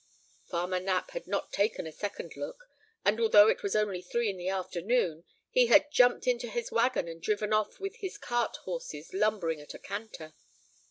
Farmer 0.45 0.79
Knapp 0.79 1.11
had 1.11 1.27
not 1.27 1.53
taken 1.53 1.85
a 1.85 1.91
second 1.91 2.35
look, 2.35 2.67
and, 3.05 3.19
although 3.19 3.47
it 3.47 3.61
was 3.61 3.75
only 3.75 4.01
three 4.01 4.31
in 4.31 4.37
the 4.37 4.49
afternoon, 4.49 5.25
he 5.51 5.67
had 5.67 5.91
jumped 5.91 6.25
into 6.25 6.47
his 6.49 6.71
wagon 6.71 7.07
and 7.07 7.21
driven 7.21 7.53
off 7.53 7.79
with 7.79 7.97
his 7.97 8.17
cart 8.17 8.55
horses 8.63 9.13
lumbering 9.13 9.61
at 9.61 9.75
a 9.75 9.77
canter. 9.77 10.33